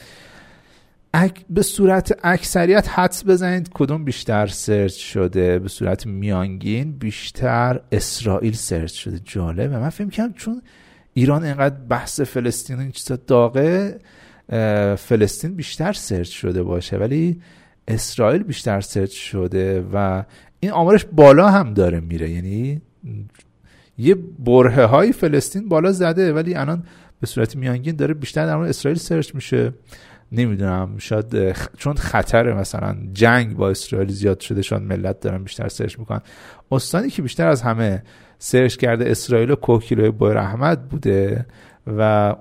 به 1.50 1.62
صورت 1.62 2.18
اکثریت 2.22 2.88
حدس 2.88 3.24
بزنید 3.24 3.70
کدوم 3.74 4.04
بیشتر 4.04 4.46
search 4.46 4.96
شده. 4.96 5.58
به 5.58 5.68
صورت 5.68 6.06
میانگین 6.06 6.92
بیشتر 6.92 7.80
اسرائیل 7.92 8.52
search 8.52 8.92
شده. 8.92 9.20
جالبه. 9.24 9.78
من 9.78 9.88
فکر 9.88 10.08
کنم 10.08 10.32
چون 10.32 10.62
ایران 11.14 11.44
اینقدر 11.44 11.74
بحث 11.74 12.20
فلسطین 12.20 12.78
این 12.78 12.90
چیزا 12.90 13.16
داغه. 13.16 13.98
فلسطین 14.96 15.54
بیشتر 15.54 15.92
search 15.92 16.28
شده 16.28 16.62
باشه 16.62 16.96
ولی 16.96 17.40
اسرائیل 17.88 18.42
بیشتر 18.42 18.80
search 18.80 19.12
شده 19.12 19.84
و 19.92 20.24
این 20.60 20.72
آمارش 20.72 21.04
بالا 21.12 21.50
هم 21.50 21.74
داره 21.74 22.00
میره. 22.00 22.30
یعنی 22.30 22.82
یه 23.98 24.14
بره 24.38 24.86
های 24.86 25.12
فلسطین 25.12 25.68
بالا 25.68 25.92
زده 25.92 26.32
ولی 26.32 26.54
الان 26.54 26.84
به 27.20 27.26
صورت 27.26 27.56
میانگین 27.56 27.96
داره 27.96 28.14
بیشتر 28.14 28.46
در 28.46 28.56
مورد 28.56 28.68
اسرائیل 28.68 28.98
search 28.98 29.34
میشه. 29.34 29.72
نمی‌دونم 30.32 30.98
شاید 30.98 31.56
چون 31.76 31.94
خطر 31.94 32.52
مثلا 32.52 32.96
جنگ 33.12 33.56
با 33.56 33.70
اسرائیل 33.70 34.08
زیاد 34.08 34.40
شده 34.40 34.62
شاید 34.62 34.82
ملت 34.82 35.20
دارن 35.20 35.42
بیشتر 35.42 35.68
search 35.68 35.98
می‌کنن. 35.98 36.20
استانی 36.72 37.10
که 37.10 37.22
بیشتر 37.22 37.48
از 37.48 37.62
همه 37.62 38.02
search 38.38 38.76
کرده 38.76 39.10
اسرائیل 39.10 39.24
رو 39.24 39.29
کهگیلویه 39.29 39.50
و 39.50 39.54
بویراحمد 39.54 40.88
بوده. 40.88 41.46
و 41.86 42.34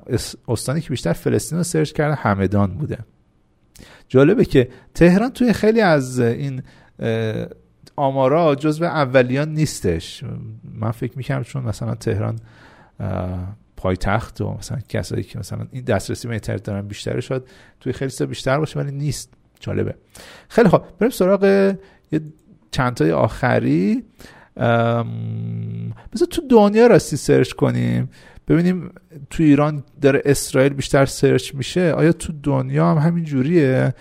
استانی 0.48 0.82
که 0.82 0.90
بیشتر 0.90 1.14
فلسطین 1.14 1.58
رو 1.58 1.64
search 1.64 1.92
کرده 1.92 2.16
همدان 2.16 2.72
بوده. 2.72 2.98
جالبه 4.08 4.46
که 4.46 4.70
تهران 4.94 5.30
توی 5.30 5.54
خیلی 5.54 5.82
از 5.82 6.20
این 6.20 6.62
آمارا 7.96 8.56
جزو 8.56 8.84
اولیان 8.86 9.54
نیستش. 9.54 10.24
من 10.64 10.92
فکر 10.92 11.18
می‌کنم 11.18 11.44
چون 11.44 11.64
مثلا 11.64 11.96
تهران 11.96 12.40
پایتخت 13.78 14.42
و 14.42 14.54
مثلا 14.54 14.80
کسایی 14.90 15.24
که 15.24 15.40
مثلا 15.40 15.68
این 15.72 15.84
دسترسی 15.84 16.28
به 16.28 16.34
اینترنت 16.34 16.64
دارن 16.64 16.88
بیشتر 16.88 17.20
شد 17.20 17.48
توی 17.80 17.94
خیلی 17.94 18.12
سا 18.12 18.26
بیشتر 18.26 18.58
باشه 18.58 18.80
ولی 18.80 18.92
نیست. 18.92 19.34
جالبه. 19.60 19.96
خیلی 20.50 20.70
خوب. 20.70 20.82
بریم 21.00 21.10
سراغ 21.10 21.44
یه 22.12 22.22
چند 22.72 22.94
تای 22.94 23.12
آخری 23.12 24.04
بذار 26.14 26.28
تو 26.32 26.42
دنیا 26.50 26.88
راستی 26.88 27.18
سرچ 27.18 27.52
کنیم. 27.52 28.10
ببینیم 28.50 28.92
تو 29.30 29.44
ایران 29.44 29.84
داره 30.02 30.22
اسرائیل 30.26 30.74
بیشتر 30.74 31.06
search 31.06 31.56
میشه 31.56 31.94
آیا 31.94 32.12
تو 32.12 32.34
دنیا 32.44 32.92
هم 32.92 32.98
همین 32.98 33.24
جوریه؟ 33.24 33.94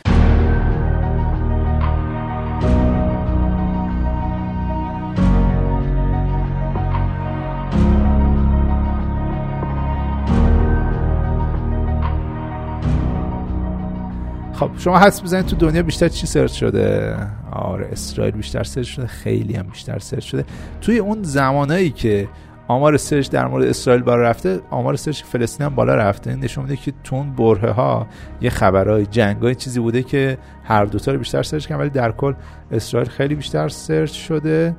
خب 14.52 14.70
شما 14.78 14.98
حدس 14.98 15.22
بزنید 15.22 15.46
تو 15.46 15.56
دنیا 15.56 15.82
بیشتر 15.82 16.08
چی 16.08 16.26
search 16.26 16.52
شده؟ 16.52 17.16
آره 17.52 17.88
اسرائیل 17.92 18.34
بیشتر 18.34 18.64
search 18.64 18.88
شده 18.88 19.06
خیلی 19.06 19.54
هم 19.54 19.66
بیشتر 19.66 19.98
search 19.98 20.24
شده. 20.24 20.44
توی 20.80 20.98
اون 20.98 21.22
زمانایی 21.22 21.90
که 21.90 22.28
آمار 22.68 22.96
search 22.96 23.30
در 23.30 23.46
مورد 23.46 23.64
اسرائیل 23.64 24.02
بالا 24.02 24.22
رفته 24.22 24.60
آمار 24.70 24.96
search 24.96 25.22
فلسطین 25.22 25.66
هم 25.66 25.74
بالا 25.74 25.94
رفته. 25.94 26.36
نشون 26.36 26.64
میده 26.64 26.76
که 26.76 26.92
تو 27.04 27.18
اون 27.18 27.32
برهه 27.32 27.70
ها 27.70 28.06
یه 28.40 28.50
خبرهای 28.50 29.06
جنگای 29.06 29.54
چیزی 29.54 29.80
بوده 29.80 30.02
که 30.02 30.38
هر 30.64 30.84
دوتا 30.84 31.12
رو 31.12 31.18
بیشتر 31.18 31.42
search 31.42 31.66
کردن 31.66 31.80
ولی 31.80 31.90
در 31.90 32.12
کل 32.12 32.32
اسرائیل 32.70 33.08
خیلی 33.08 33.34
بیشتر 33.34 33.68
search 33.68 34.12
شده. 34.12 34.76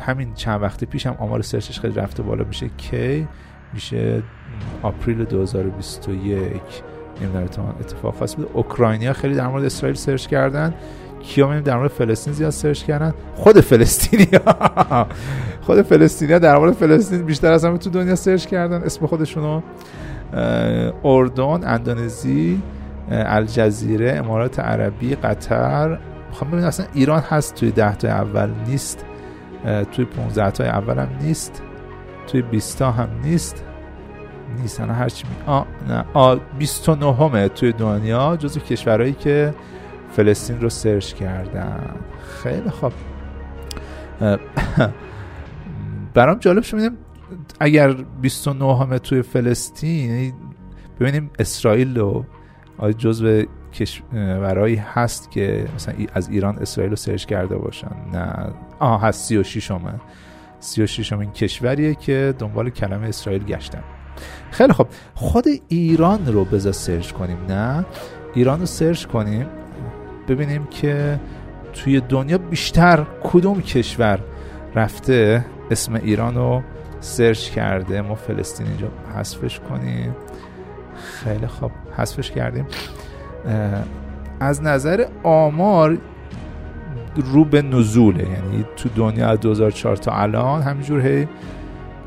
همین 0.00 0.34
چند 0.34 0.62
وقت 0.62 0.84
پیش 0.84 1.06
هم 1.06 1.16
آمار 1.18 1.42
search 1.42 1.71
ش 1.71 1.80
خیلی 1.80 1.94
رفته 1.94 2.22
بالا. 2.22 2.44
میشه 2.44 2.70
کی؟ 2.76 3.28
میشه 3.74 4.22
April 4.82 5.24
2021 5.24 6.52
نمی‌دونم 7.20 7.74
اتفاق 7.80 8.14
خاص 8.18 8.36
بود 8.36 8.50
اوکراینیا 8.52 9.12
خیلی 9.12 9.34
در 9.34 9.46
مورد 9.46 9.64
اسرائیل 9.64 9.96
search 9.96 10.26
کردن. 10.26 10.74
کیا 11.22 11.60
در 11.60 11.76
مورد 11.76 11.90
فلسطین 11.90 12.32
زیاد 12.32 12.50
سرچ 12.50 12.82
کردن. 12.82 13.14
خود 13.34 13.60
فلسطینیا 13.60 14.40
خود 15.68 15.82
فلسطینیا 15.82 16.38
در 16.38 16.58
مورد 16.58 16.72
فلسطین 16.72 17.22
بیشتر 17.22 17.52
از 17.52 17.64
همه 17.64 17.78
تو 17.78 17.90
دنیا 17.90 18.14
سرچ 18.14 18.46
کردن. 18.46 18.82
اسم 18.82 19.06
خودشونو 19.06 19.62
اردن 21.04 21.64
اندونزی 21.64 22.62
الجزیره 23.10 24.12
امارات 24.16 24.60
عربی 24.60 25.14
قطر. 25.14 25.98
می‌خوام 26.28 26.50
ببینم 26.50 26.66
اصلا 26.66 26.86
ایران 26.94 27.20
هست 27.20 27.54
توی 27.54 27.70
ده 27.70 27.94
تا 27.94 28.08
اول 28.08 28.50
نیست. 28.68 29.04
توی 29.92 30.04
15 30.04 30.50
تا 30.50 30.64
اول 30.64 30.98
هم 30.98 31.08
نیست. 31.22 31.62
توی 32.26 32.42
20 32.42 32.78
تا 32.78 32.90
هم 32.90 33.08
نیست. 33.24 33.64
نیستن 34.62 34.90
هرچی 34.90 35.24
می 35.28 35.52
آ 35.52 35.62
نه. 35.88 36.04
آ 36.14 36.36
29 36.58 37.14
همه 37.14 37.48
توی 37.48 37.72
دنیا 37.72 38.36
جزو 38.36 38.60
کشورهایی 38.60 39.12
که 39.12 39.54
فلسطین 40.12 40.60
رو 40.60 40.68
سرچ 40.68 41.12
کردن. 41.12 41.90
خیلی 42.42 42.70
خوب 42.70 42.92
برام 46.18 46.38
جالب 46.38 46.62
شد. 46.62 46.92
اگر 47.60 47.92
29 47.92 48.76
همه 48.76 48.98
توی 48.98 49.22
فلسطین 49.22 50.10
یعنی 50.10 50.34
ببینیم 51.00 51.30
اسرائیل 51.38 51.98
رو 51.98 52.24
آیا 52.78 52.92
جزو 52.92 53.42
کشورهایی 53.72 54.76
هست 54.76 55.30
که 55.30 55.66
مثلا 55.74 55.94
از 56.14 56.28
ایران 56.28 56.58
اسرائیل 56.58 56.90
رو 56.90 56.96
سرچ 56.96 57.24
کرده 57.24 57.56
باشن؟ 57.56 57.90
نه. 58.12 58.52
آه 58.78 59.02
هست. 59.02 59.24
36 59.28 59.70
همه. 59.70 59.94
36 60.60 61.12
همه 61.12 61.20
این 61.20 61.30
کشوریه 61.30 61.94
که 61.94 62.34
دنبال 62.38 62.70
کلمه 62.70 63.08
اسرائیل 63.08 63.44
گشتن. 63.44 63.82
خیلی 64.50 64.72
خب. 64.72 64.86
خود 65.14 65.44
ایران 65.68 66.26
رو 66.26 66.44
بذار 66.44 66.72
search 66.72 67.12
کنیم. 67.12 67.38
نه. 67.48 67.86
ایران 68.34 68.60
رو 68.60 68.66
search 68.66 69.06
کنیم. 69.06 69.46
ببینیم 70.28 70.66
که 70.66 71.20
توی 71.72 72.00
دنیا 72.00 72.38
بیشتر 72.38 73.06
کدوم 73.22 73.62
کشور 73.62 74.20
رفته؟ 74.74 75.44
اسم 75.70 75.94
ایران 75.94 76.34
رو 76.34 76.62
search 77.00 77.50
کرده. 77.50 78.02
ما 78.02 78.14
فلسطین 78.14 78.66
اینجا 78.66 78.88
حذفش 79.16 79.60
کنیم. 79.60 80.16
خیلی 81.24 81.46
خب 81.46 81.70
حذفش 81.96 82.30
کردیم. 82.30 82.66
از 84.40 84.62
نظر 84.62 85.04
آمار 85.22 85.98
رو 87.16 87.44
به 87.44 87.62
نزوله. 87.62 88.22
یعنی 88.22 88.64
تو 88.76 88.88
دنیا 88.96 89.28
از 89.28 89.40
2004 89.40 89.96
تا 89.96 90.12
الان 90.12 90.62
همینجور 90.62 91.06
هی 91.06 91.28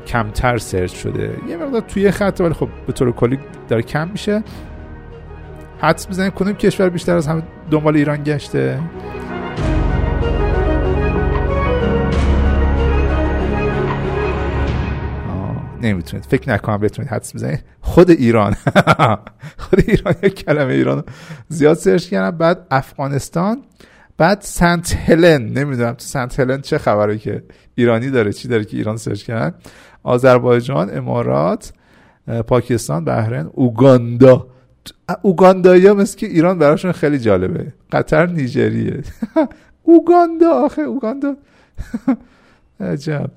کمتر 0.06 0.58
سرچ 0.58 0.94
شده. 0.94 1.36
یه 1.48 1.56
مقدار 1.56 1.80
توی 1.80 2.10
خط 2.10 2.40
ولی 2.40 2.54
خب 2.54 2.68
به 2.86 2.92
طور 2.92 3.12
کلی 3.12 3.38
داره 3.68 3.82
کم 3.82 4.08
میشه. 4.08 4.42
حدس 5.80 6.08
بزنید 6.08 6.32
کدوم 6.32 6.52
کشور 6.52 6.88
بیشتر 6.88 7.16
از 7.16 7.26
همه 7.26 7.42
دنبال 7.70 7.96
ایران 7.96 8.22
گشته. 8.22 8.80
نمی‌تونید. 15.82 16.26
فکر 16.26 16.50
نکنم 16.50 16.78
بتونید 16.78 17.10
حدس 17.10 17.34
بزنید. 17.34 17.64
خود 17.80 18.10
ایران. 18.10 18.56
خود 19.62 19.84
ایران 19.86 20.14
یک 20.22 20.44
کلمه 20.44 20.72
ایران 20.72 21.04
زیاد 21.48 21.76
سرچ 21.76 22.08
کردن 22.08 22.38
بعد 22.38 22.66
افغانستان. 22.70 23.62
بعد 24.16 24.40
سنت 24.40 24.96
هلن. 24.96 25.42
نمی‌دونم 25.42 25.92
تو 25.92 26.04
سنت 26.04 26.40
هلن 26.40 26.60
چه 26.60 26.78
خبره 26.78 27.18
که 27.18 27.42
ایرانی 27.74 28.10
داره 28.10 28.32
چی 28.32 28.48
داره 28.48 28.64
که 28.64 28.76
ایران 28.76 28.96
سرچ 28.96 29.22
کردن. 29.22 29.54
آذربایجان 30.02 30.96
امارات 30.96 31.72
پاکستان 32.46 33.04
بحرین 33.04 33.50
اوگاندا. 33.52 34.46
اوگاندایی 35.22 35.86
ها 35.86 35.94
مثل 35.94 36.18
که 36.18 36.26
ایران 36.26 36.58
براشون 36.58 36.92
خیلی 36.92 37.18
جالبه. 37.18 37.72
قطر 37.92 38.26
نیجریه. 38.26 39.02
اوگاندا 39.82 40.50
آخه 40.50 40.82
اوگاندا. 40.82 41.36
عجب. 42.80 43.30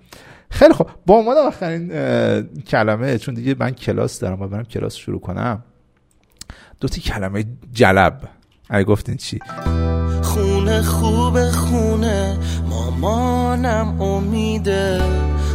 خیلی 0.56 0.74
خوب. 0.74 0.88
با 1.06 1.14
عنوان 1.14 1.38
آخرین 1.38 1.88
کلمه 2.68 3.18
چون 3.18 3.34
دیگه 3.34 3.56
من 3.60 3.72
کلاس 3.72 4.20
دارم 4.20 4.42
و 4.42 4.48
برم 4.48 4.64
کلاس 4.64 4.96
شروع 4.96 5.20
کنم. 5.20 5.64
دو 6.80 6.88
تی 6.88 7.02
کلمه 7.02 7.46
جلب. 7.74 8.20
اگه 8.70 8.84
گفتین 8.84 9.18
چی؟ 9.18 9.40
خونه 10.22 10.82
خوب 10.82 11.50
خونه 11.52 12.38
مامانم 12.70 14.02
امیده. 14.02 15.02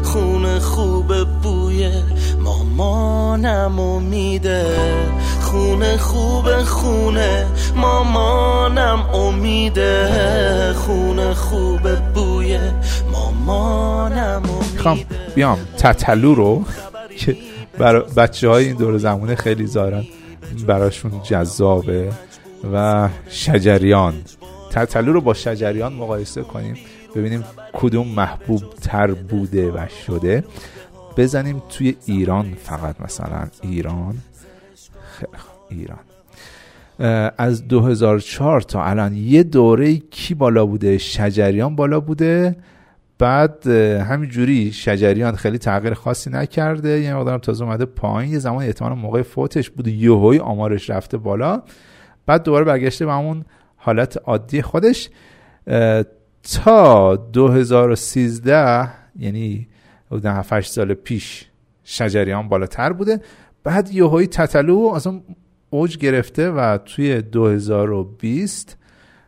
خونه 0.02 0.58
خوب 0.58 1.24
بوی 1.42 1.90
مامانم 2.38 3.78
امیده. 3.78 4.66
خونه 5.40 5.96
خوب 5.96 6.62
خونه 6.62 7.46
مامانم 7.76 9.10
امیده. 9.14 10.72
خونه 10.72 11.34
خوب 11.34 11.94
بوی 12.14 12.58
خب 14.76 14.98
بیام 15.34 15.58
تتلو 15.78 16.34
رو 16.34 16.64
که 17.16 17.36
برای 17.78 18.02
بچه 18.16 18.48
های 18.48 18.66
این 18.66 18.76
دور 18.76 18.98
زمونه 18.98 19.34
خیلی 19.34 19.66
زارن. 19.66 20.04
براشون 20.66 21.12
جذابه 21.22 22.12
و 22.72 23.08
شجریان. 23.28 24.14
تتلو 24.70 25.12
رو 25.12 25.20
با 25.20 25.34
شجریان 25.34 25.92
مقایسه 25.92 26.42
کنیم 26.42 26.76
ببینیم 27.14 27.44
کدوم 27.72 28.08
محبوب 28.08 28.62
تر 28.82 29.10
بوده 29.10 29.70
و 29.70 29.86
شده. 30.06 30.44
بزنیم 31.16 31.62
توی 31.68 31.96
ایران 32.06 32.54
فقط 32.62 33.00
مثلا. 33.00 33.48
ایران. 33.62 34.14
ایران. 35.70 35.98
از 37.38 37.68
2004 37.68 38.60
تا 38.60 38.84
الان 38.84 39.14
یه 39.16 39.42
دوره 39.42 39.96
کی 39.96 40.34
بالا 40.34 40.66
بوده؟ 40.66 40.98
شجریان 40.98 41.76
بالا 41.76 42.00
بوده. 42.00 42.56
بعد 43.20 43.66
همینجوری 43.66 44.72
شجریان 44.72 45.36
خیلی 45.36 45.58
تغییر 45.58 45.94
خاصی 45.94 46.30
نکرده. 46.30 47.00
یه 47.00 47.14
مقدارم 47.14 47.38
تازه 47.38 47.64
اومده 47.64 47.84
پایین. 47.84 48.32
یه 48.32 48.38
زمان 48.38 48.64
احتمال 48.64 48.92
موقع 48.92 49.22
فوتش 49.22 49.70
بوده 49.70 49.90
یهوی 49.90 50.38
آمارش 50.38 50.90
رفته 50.90 51.18
بالا. 51.18 51.62
بعد 52.26 52.42
دوباره 52.42 52.64
برگشته 52.64 53.06
به 53.06 53.12
همون 53.12 53.44
حالت 53.76 54.16
عادی 54.24 54.62
خودش. 54.62 55.10
تا 56.64 57.16
2013 57.16 58.88
یعنی 59.18 59.68
7 60.24 60.60
سال 60.60 60.94
پیش 60.94 61.46
شجریان 61.84 62.48
بالاتر 62.48 62.92
بوده. 62.92 63.20
بعد 63.64 63.90
یهویی 63.92 64.26
تتلو 64.26 64.78
اصلا 64.78 65.20
اوج 65.70 65.98
گرفته 65.98 66.50
و 66.50 66.78
توی 66.78 67.22
2020 67.22 68.76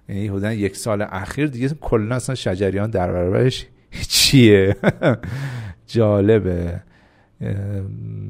یعنی 0.09 0.29
حدودا 0.29 0.53
یک 0.53 0.77
سال 0.77 1.07
اخیر 1.11 1.47
دیگه 1.47 1.69
کلا 1.81 2.15
اصلا 2.15 2.35
شجریان 2.35 2.91
در 2.91 3.13
برابرش 3.13 3.67
چیه؟ 4.09 4.77
جالبه. 5.87 6.81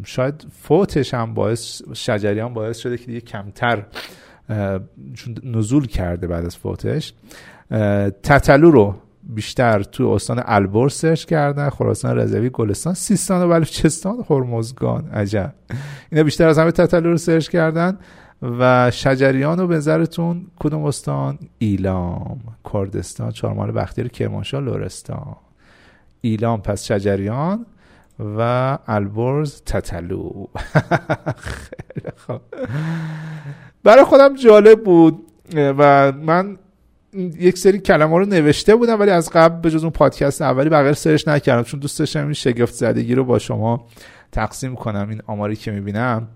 شاید 0.04 0.46
فوتش 0.62 1.14
هم 1.14 1.34
باعث 1.34 1.82
شجریان 1.92 2.54
باعث 2.54 2.78
شده 2.78 2.98
که 2.98 3.06
دیگه 3.06 3.20
کمتر 3.20 3.86
چون 5.14 5.34
نزول 5.44 5.86
کرده 5.86 6.26
بعد 6.26 6.44
از 6.44 6.56
فوتش. 6.56 7.12
تتلو 8.22 8.70
رو 8.70 8.94
بیشتر 9.22 9.82
تو 9.82 10.08
استان 10.08 10.42
البر 10.46 10.88
سرچ 10.88 11.24
کردن 11.24 11.70
خراسان 11.70 12.16
رضوی 12.16 12.50
گلستان 12.50 12.94
سیستان 12.94 13.42
و 13.42 13.48
بلوچستان 13.48 14.24
هرمزگان. 14.30 15.08
عجب. 15.08 15.54
اینا 16.12 16.24
بیشتر 16.24 16.48
از 16.48 16.58
همه 16.58 16.70
تتلو 16.70 17.10
رو 17.10 17.16
سرچ 17.16 17.48
کردن 17.48 17.98
و 18.42 18.90
شجریان 18.90 19.60
و 19.60 19.66
بنظرتون 19.66 20.46
کدوم 20.56 20.84
استان؟ 20.84 21.38
ایلام 21.58 22.40
کردستان 22.72 23.30
چهارمال 23.30 23.72
بختیار 23.72 24.08
کرمانشاه 24.08 24.60
لورستان 24.60 25.36
ایلام 26.22 26.62
پس 26.62 26.84
شجریان 26.84 27.66
و 28.38 28.78
البرز 28.86 29.62
تتلو. 29.66 30.46
خیلی 31.36 32.12
خوب. 32.26 32.40
برای 33.84 34.04
خودم 34.04 34.36
جالب 34.36 34.84
بود 34.84 35.26
و 35.54 36.12
من 36.12 36.58
یک 37.38 37.58
سری 37.58 37.78
کلمه 37.78 38.18
رو 38.18 38.26
نوشته 38.26 38.76
بودم 38.76 39.00
ولی 39.00 39.10
از 39.10 39.30
قبل 39.30 39.60
به 39.60 39.70
جز 39.70 39.82
اون 39.82 39.92
پادکست 39.92 40.42
اولی 40.42 40.68
بغیر 40.68 40.92
سرش 40.92 41.28
نکردم 41.28 41.62
چون 41.62 41.80
دوست 41.80 41.98
داشتم 41.98 42.24
این 42.24 42.32
شگفت 42.32 42.74
زدگی 42.74 43.14
رو 43.14 43.24
با 43.24 43.38
شما 43.38 43.86
تقسیم 44.32 44.74
کنم 44.74 45.08
این 45.08 45.22
آماری 45.26 45.56
که 45.56 45.70
می‌بینم. 45.70 46.28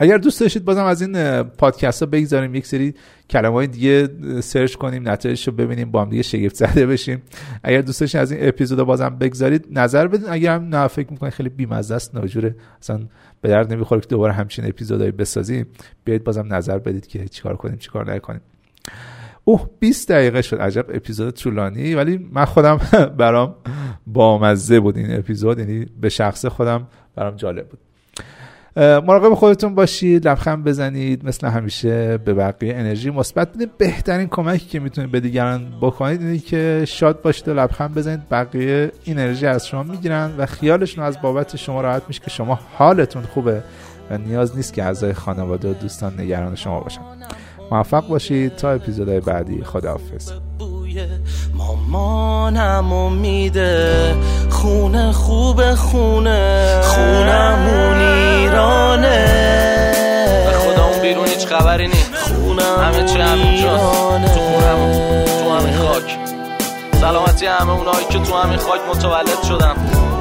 اگر 0.00 0.18
دوست 0.18 0.40
داشتید 0.40 0.64
بازم 0.64 0.84
از 0.84 1.02
این 1.02 1.42
پادکست 1.42 2.02
ها 2.02 2.06
بگذاریم 2.06 2.54
یک 2.54 2.66
سری 2.66 2.94
کلمه 3.30 3.54
های 3.54 3.66
دیگه 3.66 4.08
سرچ 4.40 4.74
کنیم 4.74 5.08
نتایجش 5.08 5.48
رو 5.48 5.54
ببینیم 5.54 5.90
با 5.90 6.02
هم 6.02 6.10
دیگه 6.10 6.22
شگفت 6.22 6.54
زده 6.54 6.86
بشیم. 6.86 7.22
اگر 7.62 7.80
دوست 7.80 8.00
داشتید 8.00 8.20
از 8.20 8.32
این 8.32 8.48
اپیزود 8.48 8.82
بازم 8.82 9.16
بگذارید 9.20 9.66
نظر 9.70 10.06
بدین. 10.06 10.28
اگر 10.28 10.54
هم 10.54 10.64
نه 10.68 10.86
فکر 10.86 11.10
می‌کنید 11.10 11.32
خیلی 11.32 11.48
بیمزه 11.48 11.94
است 11.94 12.14
ناجوره 12.14 12.56
اصلا 12.82 13.00
به 13.40 13.48
درد 13.48 13.72
نمی‌خوره 13.72 14.00
که 14.00 14.06
دوباره 14.06 14.32
همچین 14.32 14.68
اپیزودهایی 14.68 15.12
بسازیم. 15.12 15.66
بیایید 16.04 16.24
بازم 16.24 16.54
نظر 16.54 16.78
بدید 16.78 17.06
که 17.06 17.28
چیکار 17.28 17.56
کنیم 17.56 17.76
چیکار 17.76 18.14
نکنیم. 18.14 18.40
اوه 19.44 19.70
20 19.80 20.08
دقیقه 20.08 20.42
شد. 20.42 20.56
عجب 20.56 20.86
اپیزود 20.88 21.34
طولانی. 21.34 21.94
ولی 21.94 22.28
من 22.32 22.44
خودم 22.44 22.76
برام 23.18 23.54
بامزه 24.06 24.80
بود 24.80 24.96
این 24.96 25.18
اپیزود. 25.18 25.58
یعنی 25.58 25.86
به 26.00 26.08
شخص 26.08 26.46
خودم 26.46 26.88
برام 27.14 27.36
جالب 27.36 27.68
بود. 27.68 27.78
مراقب 28.76 29.34
خودتون 29.34 29.74
باشید 29.74 30.28
لبخند 30.28 30.64
بزنید 30.64 31.24
مثل 31.24 31.46
همیشه 31.46 32.18
به 32.18 32.34
بقیه 32.34 32.74
انرژی 32.74 33.10
مثبت 33.10 33.52
بدید 33.52 33.78
بهترین 33.78 34.28
کمکی 34.28 34.66
که 34.66 34.80
می‌تونید 34.80 35.10
به 35.10 35.20
دیگران 35.20 35.72
بکنید 35.80 36.20
اینه 36.20 36.38
که 36.38 36.84
شاد 36.86 37.22
باشید 37.22 37.48
و 37.48 37.54
لبخند 37.54 37.94
بزنید. 37.94 38.28
بقیه 38.30 38.92
انرژی 39.06 39.46
از 39.46 39.66
شما 39.66 39.82
می‌گیرن 39.82 40.30
و 40.38 40.46
خیالشون 40.46 41.04
از 41.04 41.20
بابت 41.22 41.56
شما 41.56 41.80
راحت 41.80 42.02
میشه 42.08 42.20
که 42.20 42.30
شما 42.30 42.58
حالتون 42.74 43.22
خوبه 43.22 43.62
و 44.10 44.18
نیاز 44.18 44.56
نیست 44.56 44.74
که 44.74 44.84
اعضای 44.84 45.12
خانواده 45.12 45.70
و 45.70 45.74
دوستان 45.74 46.20
نگران 46.20 46.54
شما 46.54 46.80
باشن. 46.80 47.00
موفق 47.70 48.08
باشید. 48.08 48.56
تا 48.56 48.70
اپیزودهای 48.70 49.20
بعدی. 49.20 49.64
خداحافظ. 49.64 50.32
مامانم 51.54 53.12
میده. 53.12 54.16
خونه 54.50 55.12
خوب 55.12 55.74
خونه. 55.74 56.80
خونمون 56.82 58.00
ایرانه 58.00 59.26
به 60.46 60.58
خدا 60.58 60.84
اون 60.84 61.02
بیرون 61.02 61.26
هیچ 61.26 61.46
خبری 61.46 61.86
نیست. 61.86 62.10
همه 62.82 63.04
چه 63.04 63.24
همینجاست. 63.24 64.34
تو 64.34 64.40
خونمون 64.40 65.24
تو 65.24 65.50
همین 65.50 65.76
خاک. 65.76 66.18
سلامتی 67.00 67.46
همه 67.46 67.70
اونایی 67.70 68.06
که 68.10 68.18
تو 68.18 68.36
همین 68.36 68.58
خاک 68.58 68.80
متولد 68.90 69.42
شدن. 69.48 69.74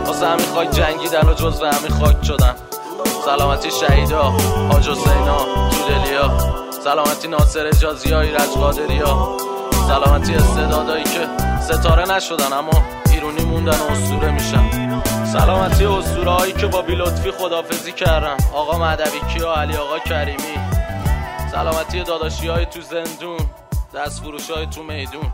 واسه 0.07 0.27
همین 0.27 0.45
خاک 0.55 0.71
جنگیدن 0.71 1.29
و 1.29 1.33
جزو 1.33 1.65
همین 1.65 1.91
خاک 1.99 2.25
شدن. 2.25 2.55
سلامتی 3.25 3.69
شهیدا 3.71 4.23
حاج 4.71 4.89
حسینا 4.89 5.37
دودلیا 5.69 6.37
سلامتی 6.83 7.27
ناصر 7.27 7.67
اجازی 7.67 8.11
های 8.13 8.31
رج 8.31 8.57
ها 9.05 9.37
سلامتی 9.87 10.35
استعدادایی 10.35 11.03
که 11.03 11.27
ستاره 11.61 12.15
نشدن 12.15 12.53
اما 12.53 12.83
ایرونی 13.11 13.45
موندن 13.45 13.79
و 13.79 13.91
اسطوره 13.91 14.31
میشن. 14.31 14.69
سلامتی 15.25 15.85
اسطوره 15.85 16.31
هایی 16.31 16.53
که 16.53 16.67
با 16.67 16.81
بیلطفی 16.81 17.31
خدافزی 17.31 17.91
کردن. 17.91 18.37
آقا 18.53 18.79
مدوی 18.79 19.19
کیا 19.19 19.53
علی 19.53 19.77
آقا 19.77 19.99
کریمی. 19.99 20.57
سلامتی 21.51 22.03
داداشی 22.03 22.47
های 22.47 22.65
تو 22.65 22.81
زندون 22.81 23.37
دست 23.95 24.23
فروش 24.23 24.51
های 24.51 24.65
تو 24.65 24.83
میدون. 24.83 25.33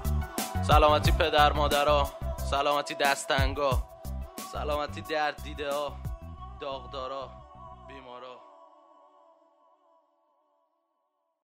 سلامتی 0.67 1.11
پدر 1.11 1.53
مادرها. 1.53 2.09
سلامتی 2.49 2.95
دستنگا. 2.95 3.83
سلامتی 4.51 5.01
درد 5.01 5.43
دیده 5.43 5.73
ها 5.73 5.91
داغدارا. 6.61 7.42